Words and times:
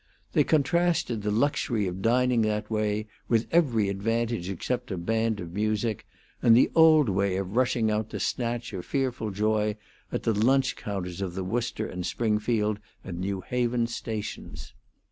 They 0.33 0.43
contrasted 0.43 1.21
the 1.21 1.29
luxury 1.29 1.85
of 1.85 2.01
dining 2.01 2.41
that 2.41 2.71
way, 2.71 3.05
with 3.27 3.45
every 3.51 3.87
advantage 3.87 4.49
except 4.49 4.89
a 4.89 4.97
band 4.97 5.39
of 5.39 5.53
music, 5.53 6.07
and 6.41 6.57
the 6.57 6.71
old 6.73 7.07
way 7.07 7.35
of 7.37 7.55
rushing 7.55 7.91
out 7.91 8.09
to 8.09 8.19
snatch 8.19 8.73
a 8.73 8.81
fearful 8.81 9.29
joy 9.29 9.75
at 10.11 10.23
the 10.23 10.33
lunch 10.33 10.75
counters 10.75 11.21
of 11.21 11.35
the 11.35 11.43
Worcester 11.43 11.85
and 11.85 12.03
Springfield 12.03 12.79
and 13.03 13.19
New 13.19 13.41
Haven 13.41 13.85
stations. 13.85 14.73